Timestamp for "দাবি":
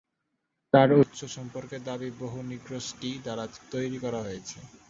1.87-2.09